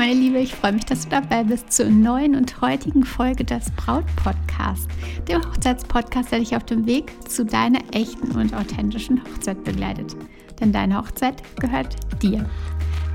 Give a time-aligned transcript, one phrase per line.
[0.00, 3.70] meine Liebe, ich freue mich, dass du dabei bist zur neuen und heutigen Folge des
[3.72, 4.88] Braut-Podcasts,
[5.28, 10.16] dem Hochzeitspodcast, der dich auf dem Weg zu deiner echten und authentischen Hochzeit begleitet.
[10.58, 12.48] Denn deine Hochzeit gehört dir.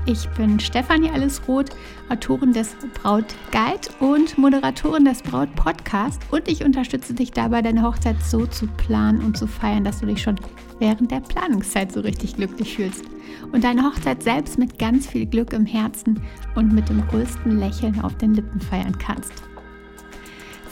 [0.08, 1.70] Ich bin Stefanie Allesroth,
[2.10, 7.82] Autorin des Braut Guide und Moderatorin des Braut Podcast und ich unterstütze dich dabei, deine
[7.82, 10.36] Hochzeit so zu planen und zu feiern, dass du dich schon
[10.78, 13.04] während der Planungszeit so richtig glücklich fühlst
[13.50, 16.22] und deine Hochzeit selbst mit ganz viel Glück im Herzen
[16.54, 19.32] und mit dem größten Lächeln auf den Lippen feiern kannst.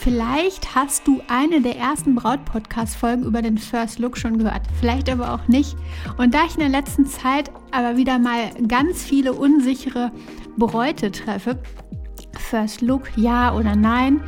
[0.04, 5.32] Vielleicht hast du eine der ersten Braut-Podcast-Folgen über den First Look schon gehört, vielleicht aber
[5.32, 5.78] auch nicht.
[6.18, 10.12] Und da ich in der letzten Zeit aber wieder mal ganz viele unsichere
[10.58, 11.58] Bräute treffe,
[12.38, 14.20] First Look, ja oder nein,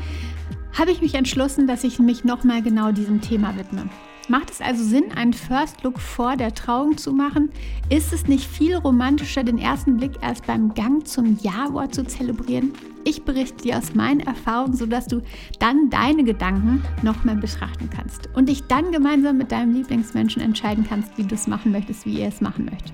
[0.72, 3.90] habe ich mich entschlossen, dass ich mich nochmal genau diesem Thema widme.
[4.28, 7.50] Macht es also Sinn, einen First Look vor der Trauung zu machen?
[7.90, 12.72] Ist es nicht viel romantischer, den ersten Blick erst beim Gang zum Ja-Wort zu zelebrieren?
[13.04, 15.22] Ich berichte dir aus meinen Erfahrungen, sodass du
[15.60, 20.84] dann deine Gedanken noch mehr betrachten kannst und dich dann gemeinsam mit deinem Lieblingsmenschen entscheiden
[20.88, 22.92] kannst, wie du es machen möchtest, wie ihr es machen möchtet.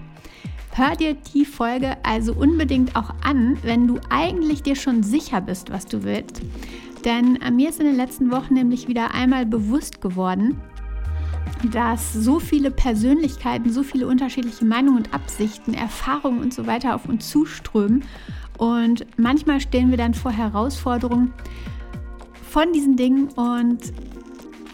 [0.75, 5.73] Hör dir die Folge also unbedingt auch an, wenn du eigentlich dir schon sicher bist,
[5.73, 6.43] was du willst.
[7.07, 10.61] Denn mir ist in den letzten Wochen nämlich wieder einmal bewusst geworden,
[11.71, 17.09] dass so viele Persönlichkeiten, so viele unterschiedliche Meinungen und Absichten, Erfahrungen und so weiter auf
[17.09, 18.05] uns zuströmen.
[18.59, 21.33] Und manchmal stehen wir dann vor Herausforderungen
[22.51, 23.93] von diesen Dingen und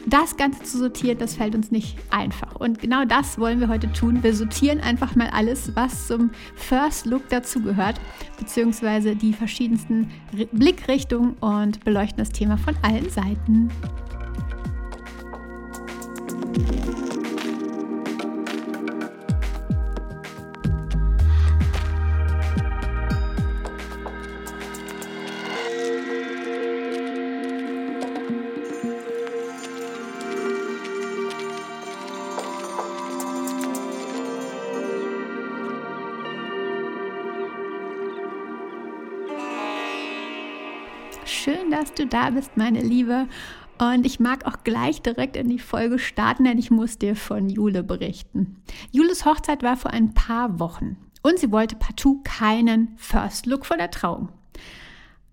[0.09, 2.57] das Ganze zu sortieren, das fällt uns nicht einfach.
[2.57, 4.23] Und genau das wollen wir heute tun.
[4.23, 8.01] Wir sortieren einfach mal alles, was zum First Look dazugehört,
[8.39, 10.11] beziehungsweise die verschiedensten
[10.53, 13.71] Blickrichtungen und beleuchten das Thema von allen Seiten.
[41.49, 43.27] Schön, dass du da bist, meine Liebe.
[43.79, 47.49] Und ich mag auch gleich direkt in die Folge starten, denn ich muss dir von
[47.49, 48.57] Jule berichten.
[48.91, 53.77] Jules Hochzeit war vor ein paar Wochen und sie wollte partout keinen First Look vor
[53.77, 54.31] der Trauung.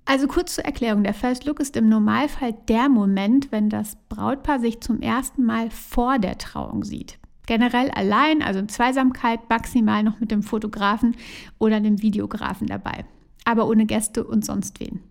[0.06, 4.59] Also kurz zur Erklärung, der First Look ist im Normalfall der Moment, wenn das Brautpaar
[4.59, 7.17] sich zum ersten Mal vor der Trauung sieht.
[7.47, 11.16] Generell allein, also in Zweisamkeit, maximal noch mit dem Fotografen
[11.57, 13.06] oder dem Videografen dabei.
[13.45, 15.01] Aber ohne Gäste und sonst wen.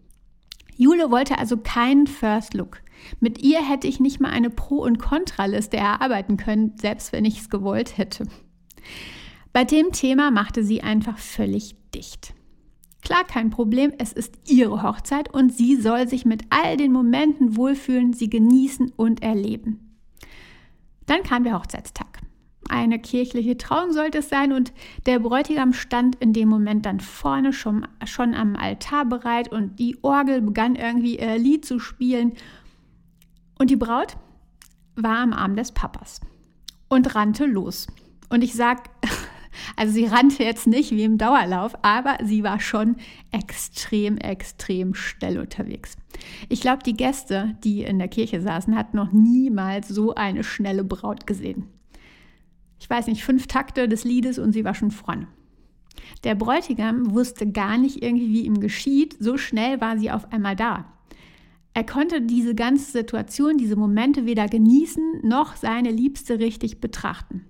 [0.76, 2.80] Jule wollte also keinen First Look.
[3.20, 7.40] Mit ihr hätte ich nicht mal eine Pro- und Kontraliste erarbeiten können, selbst wenn ich
[7.40, 8.26] es gewollt hätte.
[9.52, 12.34] Bei dem Thema machte sie einfach völlig dicht.
[13.02, 17.56] Klar, kein Problem, es ist ihre Hochzeit und sie soll sich mit all den Momenten
[17.56, 19.96] wohlfühlen, sie genießen und erleben.
[21.06, 22.20] Dann kam der Hochzeitstag.
[22.68, 24.72] Eine kirchliche Trauung sollte es sein und
[25.04, 29.98] der Bräutigam stand in dem Moment dann vorne schon, schon am Altar bereit und die
[30.02, 32.32] Orgel begann irgendwie ihr Lied zu spielen
[33.58, 34.16] und die Braut
[34.96, 36.20] war am Arm des Papas
[36.88, 37.86] und rannte los.
[38.28, 38.90] Und ich sag,
[39.76, 42.96] also sie rannte jetzt nicht wie im Dauerlauf, aber sie war schon
[43.32, 45.96] extrem, extrem schnell unterwegs.
[46.48, 50.84] Ich glaube, die Gäste, die in der Kirche saßen, hatten noch niemals so eine schnelle
[50.84, 51.68] Braut gesehen.
[52.78, 55.26] Ich weiß nicht, fünf Takte des Liedes und sie war schon vorne.
[56.22, 59.16] Der Bräutigam wusste gar nicht irgendwie, wie ihm geschieht.
[59.20, 60.86] So schnell war sie auf einmal da.
[61.74, 67.46] Er konnte diese ganze Situation, diese Momente weder genießen noch seine Liebste richtig betrachten.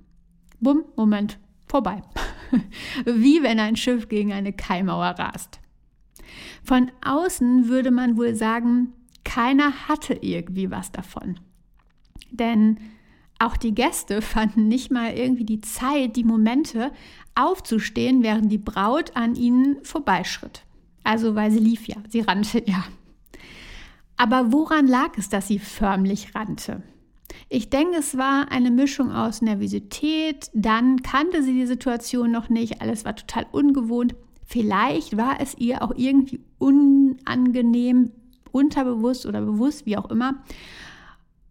[0.60, 2.02] Bumm, Moment, vorbei.
[3.04, 5.60] Wie wenn ein Schiff gegen eine Keimauer rast.
[6.62, 8.94] Von außen würde man wohl sagen,
[9.24, 11.38] keiner hatte irgendwie was davon.
[12.30, 12.78] Denn
[13.38, 16.92] auch die Gäste fanden nicht mal irgendwie die Zeit, die Momente
[17.34, 20.64] aufzustehen, während die Braut an ihnen vorbeischritt.
[21.02, 22.84] Also weil sie lief ja, sie rannte ja.
[24.16, 26.82] Aber woran lag es, dass sie förmlich rannte?
[27.48, 32.80] Ich denke, es war eine Mischung aus Nervosität, dann kannte sie die Situation noch nicht,
[32.80, 34.14] alles war total ungewohnt.
[34.44, 38.12] Vielleicht war es ihr auch irgendwie unangenehm,
[38.52, 40.44] unterbewusst oder bewusst, wie auch immer.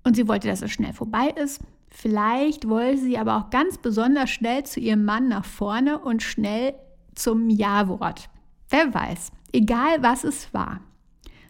[0.04, 1.62] Und sie wollte, dass es schnell vorbei ist.
[1.90, 6.74] Vielleicht wollte sie aber auch ganz besonders schnell zu ihrem Mann nach vorne und schnell
[7.14, 8.30] zum Ja-Wort.
[8.70, 10.82] Wer weiß, egal was es war.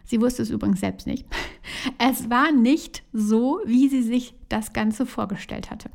[0.06, 1.26] Sie wusste es übrigens selbst nicht.
[1.98, 5.90] Es war nicht so, wie sie sich das Ganze vorgestellt hatte.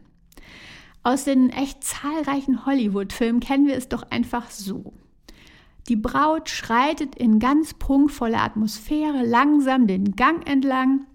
[1.02, 4.93] Aus den echt zahlreichen Hollywood-Filmen kennen wir es doch einfach so.
[5.88, 11.06] Die Braut schreitet in ganz prunkvoller Atmosphäre langsam den Gang entlang.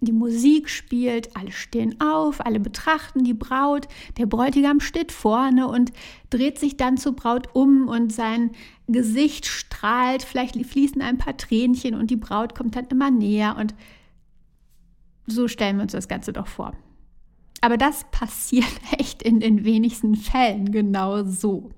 [0.00, 3.88] Die Musik spielt, alle stehen auf, alle betrachten die Braut.
[4.16, 5.92] Der Bräutigam steht vorne und
[6.30, 8.52] dreht sich dann zur Braut um und sein
[8.86, 10.22] Gesicht strahlt.
[10.22, 13.56] Vielleicht fließen ein paar Tränchen und die Braut kommt dann immer näher.
[13.58, 13.74] Und
[15.26, 16.74] so stellen wir uns das Ganze doch vor.
[17.60, 21.70] Aber das passiert echt in den wenigsten Fällen genau so.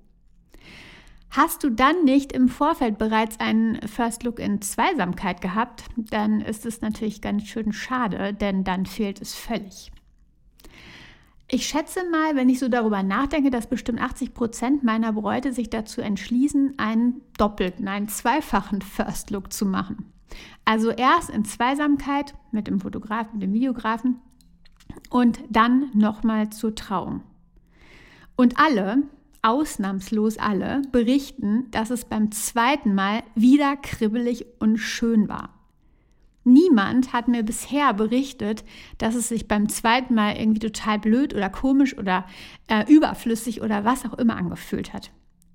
[1.31, 6.67] Hast du dann nicht im Vorfeld bereits einen First Look in Zweisamkeit gehabt, dann ist
[6.67, 9.93] es natürlich ganz schön schade, denn dann fehlt es völlig.
[11.53, 15.71] Ich schätze mal, wenn ich so darüber nachdenke, dass bestimmt 80 Prozent meiner Bräute sich
[15.71, 20.13] dazu entschließen, einen doppelten, einen zweifachen First Look zu machen.
[20.65, 24.21] Also erst in Zweisamkeit mit dem Fotografen, mit dem Videografen
[25.11, 27.23] und dann nochmal zur Trauung.
[28.37, 29.03] Und alle,
[29.43, 35.61] ausnahmslos alle, berichten, dass es beim zweiten Mal wieder kribbelig und schön war.
[36.45, 38.65] Niemand hat mir bisher berichtet,
[38.99, 42.25] dass es sich beim zweiten Mal irgendwie total blöd oder komisch oder
[42.69, 45.11] äh, überflüssig oder was auch immer angefühlt hat.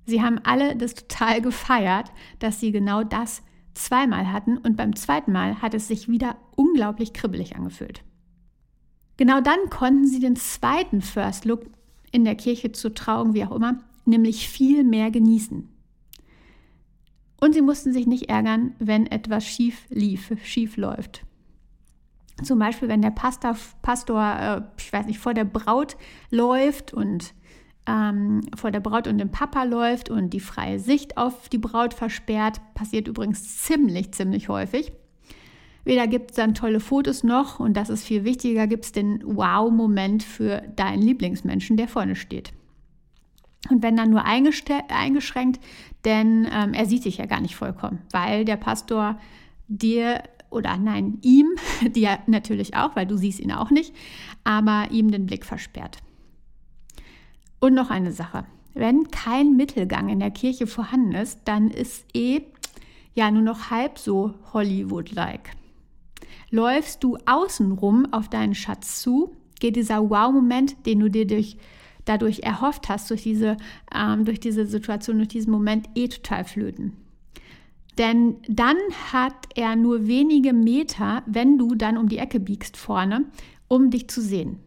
[0.06, 3.42] Sie haben alle das total gefeiert, dass sie genau das
[3.74, 8.04] zweimal hatten und beim zweiten Mal hat es sich wieder unglaublich kribbelig angefühlt.
[9.18, 11.64] Genau dann konnten sie den zweiten First Look
[12.12, 15.70] in der Kirche zur Trauung, wie auch immer, nämlich viel mehr genießen.
[17.40, 21.24] Und sie mussten sich nicht ärgern, wenn etwas schief lief, schief läuft.
[22.44, 25.96] Zum Beispiel, wenn der Pastor, Pastor äh, ich weiß nicht, vor der Braut
[26.32, 27.34] läuft und
[27.88, 31.94] ähm, vor der Braut und dem Papa läuft und die freie Sicht auf die Braut
[31.94, 34.92] versperrt, passiert übrigens ziemlich, ziemlich häufig.
[35.86, 39.22] Weder gibt es dann tolle Fotos noch, und das ist viel wichtiger, gibt es den
[39.24, 42.52] Wow-Moment für deinen Lieblingsmenschen, der vorne steht.
[43.70, 45.60] Und wenn dann nur eingeschränkt,
[46.04, 49.20] denn ähm, er sieht dich ja gar nicht vollkommen, weil der Pastor
[49.68, 51.48] dir oder nein, ihm,
[51.88, 53.94] dir natürlich auch, weil du siehst ihn auch nicht,
[54.44, 56.00] aber ihm den Blick versperrt.
[57.60, 58.46] Und noch eine Sache.
[58.74, 62.42] Wenn kein Mittelgang in der Kirche vorhanden ist, dann ist eh
[63.14, 65.52] ja nur noch halb so Hollywood-like.
[66.56, 71.58] Läufst du außenrum auf deinen Schatz zu, geht dieser Wow-Moment, den du dir durch,
[72.06, 73.58] dadurch erhofft hast, durch diese,
[73.94, 76.94] ähm, durch diese Situation, durch diesen Moment eh total flöten.
[77.98, 78.78] Denn dann
[79.12, 83.26] hat er nur wenige Meter, wenn du dann um die Ecke biegst vorne,
[83.68, 84.60] um dich zu sehen.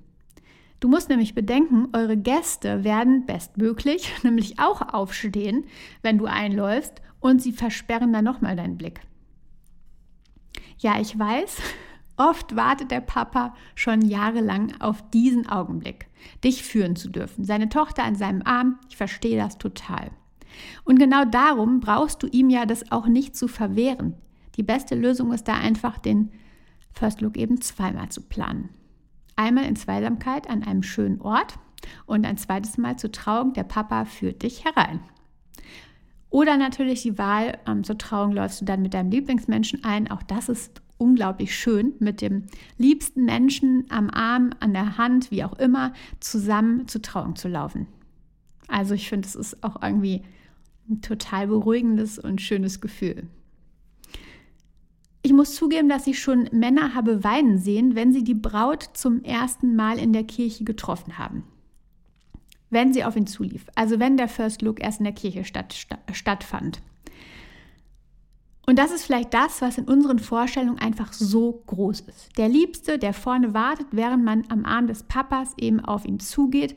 [0.80, 5.64] Du musst nämlich bedenken, eure Gäste werden bestmöglich nämlich auch aufstehen,
[6.02, 9.00] wenn du einläufst und sie versperren dann nochmal deinen Blick.
[10.78, 11.58] Ja, ich weiß,
[12.16, 16.06] oft wartet der Papa schon jahrelang auf diesen Augenblick,
[16.44, 17.44] dich führen zu dürfen.
[17.44, 20.10] Seine Tochter an seinem Arm, ich verstehe das total.
[20.84, 24.14] Und genau darum brauchst du ihm ja das auch nicht zu verwehren.
[24.56, 26.32] Die beste Lösung ist da einfach, den
[26.92, 28.70] First Look eben zweimal zu planen.
[29.36, 31.54] Einmal in Zweisamkeit an einem schönen Ort
[32.06, 35.00] und ein zweites Mal zur Trauung, der Papa führt dich herein.
[36.30, 40.10] Oder natürlich die Wahl, ähm, zur Trauung läufst du dann mit deinem Lieblingsmenschen ein.
[40.10, 42.44] Auch das ist unglaublich schön, mit dem
[42.76, 47.86] liebsten Menschen am Arm, an der Hand, wie auch immer, zusammen zur Trauung zu laufen.
[48.66, 50.22] Also ich finde, es ist auch irgendwie
[50.90, 53.28] ein total beruhigendes und schönes Gefühl.
[55.22, 59.22] Ich muss zugeben, dass ich schon Männer habe weinen sehen, wenn sie die Braut zum
[59.24, 61.44] ersten Mal in der Kirche getroffen haben.
[62.70, 63.66] Wenn sie auf ihn zulief.
[63.74, 65.74] Also wenn der First Look erst in der Kirche statt,
[66.12, 66.80] stattfand.
[68.66, 72.36] Und das ist vielleicht das, was in unseren Vorstellungen einfach so groß ist.
[72.36, 76.76] Der Liebste, der vorne wartet, während man am Arm des Papas eben auf ihn zugeht.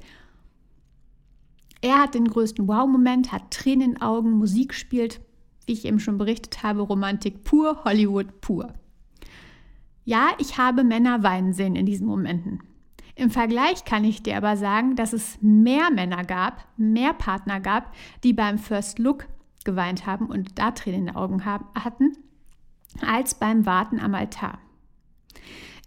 [1.82, 5.20] Er hat den größten Wow-Moment, hat Tränen in den Augen, Musik spielt
[5.72, 8.74] wie ich eben schon berichtet habe, Romantik pur, Hollywood pur.
[10.04, 12.60] Ja, ich habe Männer weinen sehen in diesen Momenten.
[13.16, 17.94] Im Vergleich kann ich dir aber sagen, dass es mehr Männer gab, mehr Partner gab,
[18.24, 19.28] die beim First Look
[19.64, 22.18] geweint haben und da Tränen in den Augen haben, hatten,
[23.06, 24.60] als beim Warten am Altar.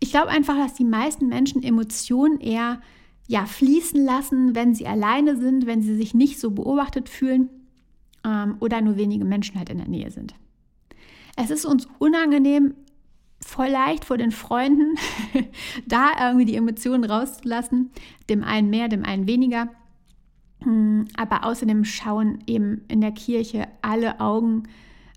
[0.00, 2.80] Ich glaube einfach, dass die meisten Menschen Emotionen eher
[3.26, 7.48] ja, fließen lassen, wenn sie alleine sind, wenn sie sich nicht so beobachtet fühlen
[8.24, 10.34] ähm, oder nur wenige Menschen halt in der Nähe sind.
[11.36, 12.74] Es ist uns unangenehm,
[13.40, 14.96] voll leicht vor den Freunden,
[15.94, 17.90] da irgendwie die Emotionen rauszulassen,
[18.28, 19.68] dem einen mehr, dem einen weniger.
[20.62, 24.64] Hm, aber außerdem schauen eben in der Kirche alle Augen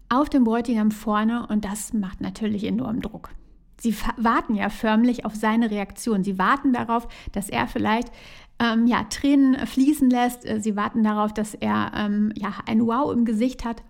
[0.09, 3.31] auf den Bräutigam vorne und das macht natürlich enormen Druck.
[3.79, 6.23] Sie warten ja förmlich auf seine Reaktion.
[6.23, 8.11] Sie warten darauf, dass er vielleicht
[8.59, 10.45] ähm, ja, Tränen fließen lässt.
[10.45, 13.83] Äh, sie warten darauf, dass er ähm, ja, ein Wow im Gesicht hat.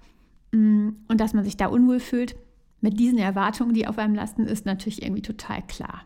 [0.52, 2.36] mm, und dass man sich da unwohl fühlt,
[2.82, 6.04] mit diesen Erwartungen, die auf einem lasten, ist natürlich irgendwie total klar.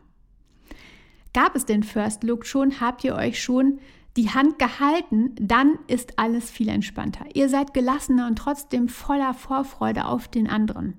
[1.34, 2.82] Gab es den First Look schon?
[2.82, 3.80] Habt ihr euch schon
[4.18, 5.34] die Hand gehalten?
[5.40, 7.26] Dann ist alles viel entspannter.
[7.34, 10.96] Ihr seid gelassener und trotzdem voller Vorfreude auf den anderen.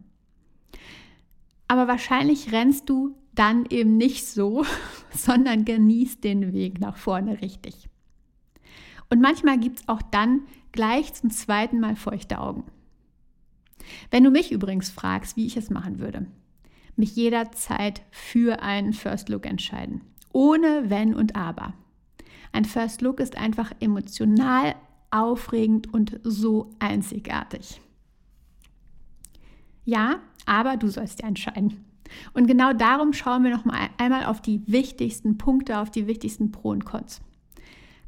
[1.68, 4.64] Aber wahrscheinlich rennst du dann eben nicht so,
[5.10, 7.88] sondern genießt den Weg nach vorne richtig.
[9.10, 12.64] Und manchmal gibt es auch dann gleich zum zweiten Mal feuchte Augen.
[14.10, 16.26] Wenn du mich übrigens fragst, wie ich es machen würde,
[16.96, 20.02] mich jederzeit für einen First Look entscheiden.
[20.32, 21.74] Ohne Wenn und Aber.
[22.52, 24.74] Ein First Look ist einfach emotional,
[25.10, 27.80] aufregend und so einzigartig.
[29.84, 31.84] Ja, aber du sollst ja entscheiden.
[32.34, 36.52] Und genau darum schauen wir noch mal einmal auf die wichtigsten Punkte, auf die wichtigsten
[36.52, 37.20] Pro und Cons.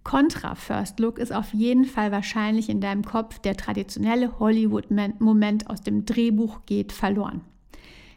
[0.02, 5.80] Contra First Look ist auf jeden Fall wahrscheinlich in deinem Kopf der traditionelle Hollywood-Moment aus
[5.80, 7.40] dem Drehbuch geht verloren.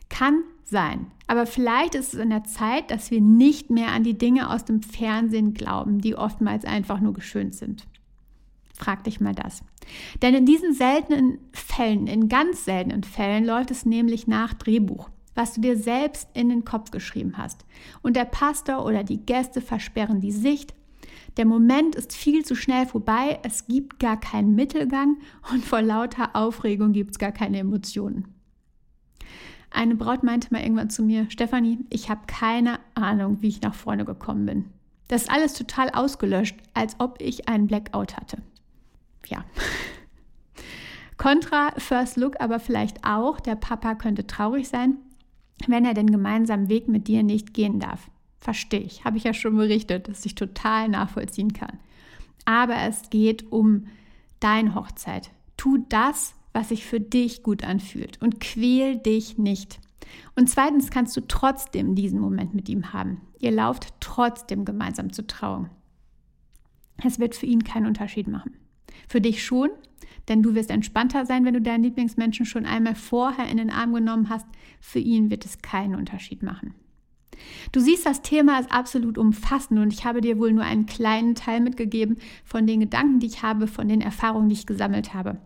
[0.10, 4.18] Kann sein, aber vielleicht ist es in der Zeit, dass wir nicht mehr an die
[4.18, 7.86] Dinge aus dem Fernsehen glauben, die oftmals einfach nur geschönt sind.
[8.74, 9.64] Frag dich mal das.
[10.22, 15.54] Denn in diesen seltenen Fällen, in ganz seltenen Fällen, läuft es nämlich nach Drehbuch, was
[15.54, 17.66] du dir selbst in den Kopf geschrieben hast.
[18.02, 20.74] Und der Pastor oder die Gäste versperren die Sicht
[21.38, 25.18] der Moment ist viel zu schnell vorbei, es gibt gar keinen Mittelgang
[25.52, 28.34] und vor lauter Aufregung gibt es gar keine Emotionen.
[29.70, 33.76] Eine Braut meinte mal irgendwann zu mir, Stefanie, ich habe keine Ahnung, wie ich nach
[33.76, 34.66] vorne gekommen bin.
[35.08, 38.42] Das ist alles total ausgelöscht, als ob ich einen Blackout hatte.
[39.28, 39.44] Ja.
[41.18, 44.98] Contra First Look aber vielleicht auch, der Papa könnte traurig sein,
[45.68, 48.10] wenn er den gemeinsamen Weg mit dir nicht gehen darf.
[48.40, 51.80] Verstehe ich, habe ich ja schon berichtet, dass ich total nachvollziehen kann.
[52.46, 53.88] Aber es geht um
[54.40, 55.32] deine Hochzeit.
[55.58, 59.80] Tu das, was sich für dich gut anfühlt und quäl dich nicht.
[60.36, 63.22] Und zweitens kannst du trotzdem diesen Moment mit ihm haben.
[63.38, 65.70] Ihr lauft trotzdem gemeinsam zur Trauung.
[67.06, 68.56] Es wird für ihn keinen Unterschied machen.
[69.08, 69.70] Für dich schon,
[70.30, 73.94] denn du wirst entspannter sein, wenn du deinen Lieblingsmenschen schon einmal vorher in den Arm
[73.94, 74.48] genommen hast.
[74.82, 76.74] Für ihn wird es keinen Unterschied machen.
[77.72, 81.36] Du siehst, das Thema ist absolut umfassend und ich habe dir wohl nur einen kleinen
[81.36, 85.38] Teil mitgegeben von den Gedanken, die ich habe, von den Erfahrungen, die ich gesammelt habe.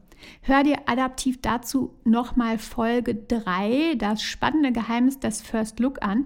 [0.41, 6.25] Hör dir adaptiv dazu nochmal Folge 3, das spannende Geheimnis des First Look an.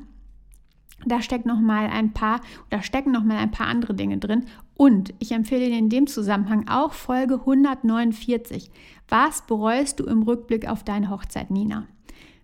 [1.06, 4.46] Da steckt noch mal ein paar oder stecken noch mal ein paar andere Dinge drin
[4.76, 8.72] und ich empfehle dir in dem Zusammenhang auch Folge 149.
[9.10, 11.88] Was bereust du im Rückblick auf deine Hochzeit, Nina?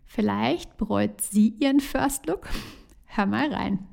[0.05, 2.47] Vielleicht bereut sie ihren First Look
[3.13, 3.90] Hör mal rein.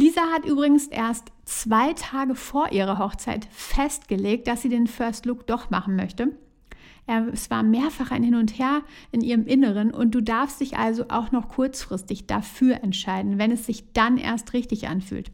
[0.00, 5.46] Lisa hat übrigens erst zwei Tage vor ihrer Hochzeit festgelegt, dass sie den First Look
[5.46, 6.34] doch machen möchte.
[7.32, 8.80] Es war mehrfach ein Hin und Her
[9.12, 13.66] in ihrem Inneren und du darfst dich also auch noch kurzfristig dafür entscheiden, wenn es
[13.66, 15.32] sich dann erst richtig anfühlt.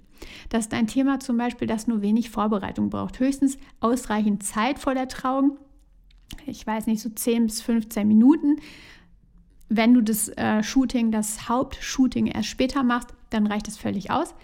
[0.49, 3.20] Das ist ein Thema zum Beispiel, das nur wenig Vorbereitung braucht.
[3.20, 5.58] Höchstens ausreichend Zeit vor der Trauung.
[6.44, 8.56] Ich weiß nicht, so 10 bis 15 Minuten.
[9.68, 14.35] Wenn du das äh, Shooting, das Hauptshooting erst später machst, dann reicht es völlig aus.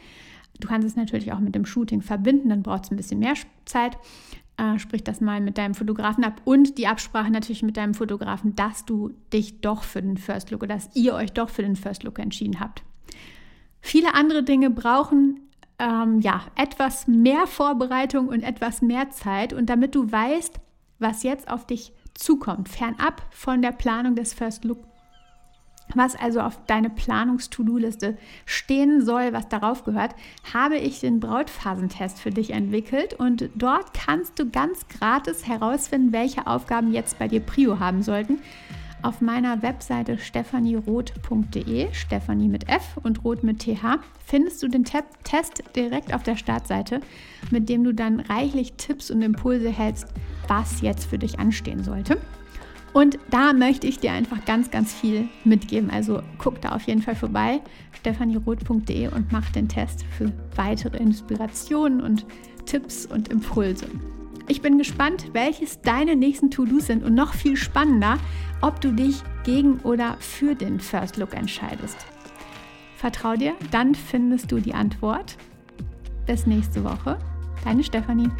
[0.61, 3.35] Du kannst es natürlich auch mit dem Shooting verbinden, dann braucht es ein bisschen mehr
[3.65, 3.99] Zeit.
[4.59, 8.55] Äh, sprich das mal mit deinem Fotografen ab und die Absprache natürlich mit deinem Fotografen,
[8.55, 11.75] dass du dich doch für den First Look oder dass ihr euch doch für den
[11.75, 12.83] First Look entschieden habt.
[13.81, 15.41] Viele andere Dinge brauchen
[15.79, 20.61] ähm, ja etwas mehr Vorbereitung und etwas mehr Zeit und damit du weißt,
[20.99, 24.79] was jetzt auf dich zukommt, fernab von der Planung des First Look
[25.95, 30.15] was also auf deine Planungs-To-Do-Liste stehen soll, was darauf gehört,
[30.53, 36.47] habe ich den Brautphasentest für dich entwickelt und dort kannst du ganz gratis herausfinden, welche
[36.47, 38.39] Aufgaben jetzt bei dir Prio haben sollten.
[39.03, 45.65] Auf meiner Webseite stephanieroth.de, Stephanie mit F und Roth mit TH, findest du den Test
[45.75, 47.01] direkt auf der Startseite,
[47.51, 50.07] mit dem du dann reichlich Tipps und Impulse hältst,
[50.47, 52.17] was jetzt für dich anstehen sollte.
[52.93, 55.91] Und da möchte ich dir einfach ganz, ganz viel mitgeben.
[55.91, 57.61] Also guck da auf jeden Fall vorbei,
[57.93, 62.27] stephanieroth.de und mach den Test für weitere Inspirationen und
[62.67, 63.87] Tipps und Impulse.
[64.49, 68.19] Ich bin gespannt, welches deine nächsten To-Dos sind und noch viel spannender,
[68.61, 71.97] ob du dich gegen oder für den First Look entscheidest.
[72.97, 75.37] Vertrau dir, dann findest du die Antwort.
[76.27, 77.19] Bis nächste Woche,
[77.65, 78.31] deine Stefanie.